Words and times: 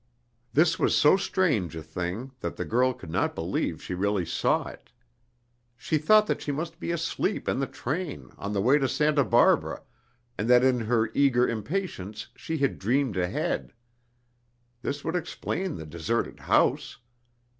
This 0.51 0.79
was 0.79 0.97
so 0.97 1.15
strange 1.15 1.75
a 1.75 1.83
thing, 1.83 2.31
that 2.39 2.55
the 2.55 2.65
girl 2.65 2.91
could 2.91 3.11
not 3.11 3.35
believe 3.35 3.83
she 3.83 3.93
really 3.93 4.25
saw 4.25 4.67
it. 4.67 4.89
She 5.77 5.99
thought 5.99 6.25
that 6.25 6.41
she 6.41 6.51
must 6.51 6.79
be 6.79 6.89
asleep 6.89 7.47
in 7.47 7.59
the 7.59 7.67
train, 7.67 8.31
on 8.39 8.51
the 8.51 8.61
way 8.61 8.79
to 8.79 8.89
Santa 8.89 9.23
Barbara, 9.23 9.83
and 10.39 10.49
that 10.49 10.63
in 10.63 10.79
her 10.79 11.11
eager 11.13 11.47
impatience 11.47 12.29
she 12.35 12.57
had 12.57 12.79
dreamed 12.79 13.15
ahead. 13.15 13.73
This 14.81 15.03
would 15.03 15.15
explain 15.15 15.75
the 15.75 15.85
deserted 15.85 16.39
house. 16.39 16.97